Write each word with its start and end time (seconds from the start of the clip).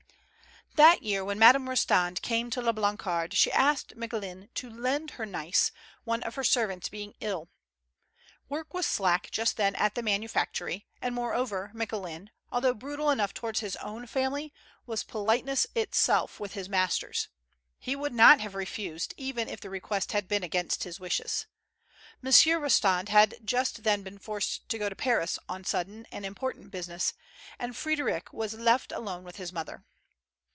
That 0.77 1.03
year, 1.03 1.23
when 1.23 1.37
Madame 1.37 1.65
Eostand 1.67 2.21
came 2.21 2.49
to 2.51 2.61
La 2.61 2.71
B4an 2.71 2.97
carde, 2.97 3.33
she 3.33 3.51
asked 3.51 3.97
Micoulin 3.97 4.47
to 4.53 4.69
lend 4.69 5.11
her 5.11 5.25
Nais, 5.25 5.73
one 6.05 6.23
of 6.23 6.35
her 6.35 6.45
servants 6.45 6.87
being 6.87 7.13
ill. 7.19 7.49
Work 8.47 8.73
was 8.73 8.85
slack 8.85 9.29
just 9.31 9.57
then 9.57 9.75
at 9.75 9.95
the 9.95 10.01
manufactory, 10.01 10.87
and, 11.01 11.13
moreover, 11.13 11.71
Micoulin, 11.75 12.29
although 12.53 12.73
brutal 12.73 13.09
enough 13.09 13.33
towards 13.33 13.59
his 13.59 13.75
own 13.75 14.07
family, 14.07 14.53
was 14.85 15.03
politeness 15.03 15.67
itself 15.75 16.37
mth 16.39 16.53
his 16.53 16.69
masters; 16.69 17.27
be 17.85 17.93
would 17.93 18.13
not 18.13 18.39
have 18.39 18.55
refused, 18.55 19.13
even 19.17 19.49
if 19.49 19.59
the 19.59 19.69
request 19.69 20.13
had 20.13 20.25
been 20.29 20.41
against 20.43 20.85
his 20.85 21.01
wishes. 21.01 21.47
Monsieur 22.21 22.61
Eostand 22.61 23.09
had 23.09 23.35
just 23.45 23.83
then 23.83 24.03
been 24.03 24.17
forced 24.17 24.67
to 24.69 24.79
go 24.79 24.87
to 24.87 24.95
Paris 24.95 25.37
on 25.49 25.65
sudden 25.65 26.07
and 26.13 26.25
important 26.25 26.71
business, 26.71 27.13
and 27.59 27.75
Frederic 27.75 28.31
was 28.31 28.53
left 28.53 28.93
alone 28.93 29.25
with 29.25 29.35
bis 29.35 29.51
mother. 29.51 29.83